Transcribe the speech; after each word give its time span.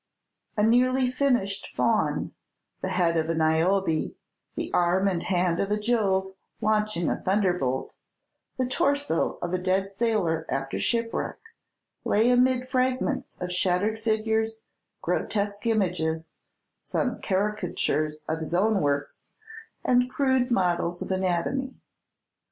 A 0.57 0.63
nearly 0.63 1.11
finished 1.11 1.75
Faun, 1.75 2.33
the 2.81 2.89
head 2.89 3.17
of 3.17 3.29
a 3.29 3.35
Niobe, 3.35 4.15
the 4.55 4.73
arm 4.73 5.07
and 5.07 5.21
hand 5.21 5.59
of 5.59 5.69
a 5.69 5.77
Jove 5.77 6.33
launching 6.59 7.07
a 7.07 7.17
thunderbolt, 7.21 7.97
the 8.57 8.65
torso 8.65 9.37
of 9.43 9.53
a 9.53 9.59
dead 9.59 9.89
sailor 9.89 10.47
after 10.49 10.79
shipwreck, 10.79 11.37
lay 12.03 12.31
amid 12.31 12.67
fragments 12.67 13.37
of 13.39 13.51
shattered 13.51 13.99
figures, 13.99 14.63
grotesque 15.03 15.67
images, 15.67 16.39
some 16.81 17.21
caricatures 17.21 18.23
of 18.27 18.39
his 18.39 18.55
own 18.55 18.81
works, 18.81 19.33
and 19.85 20.09
crude 20.09 20.49
models 20.49 21.03
of 21.03 21.11
anatomy. 21.11 21.75